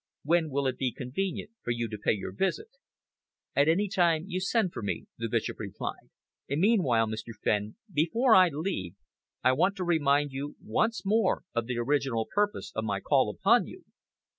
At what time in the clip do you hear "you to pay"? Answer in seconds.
1.69-2.13